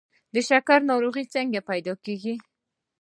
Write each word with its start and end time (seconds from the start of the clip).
د 0.33 0.35
شکر 0.49 0.79
ناروغي 0.89 1.25
څنګه 1.33 1.59
پیدا 1.69 1.93
کیږي؟ 2.05 2.35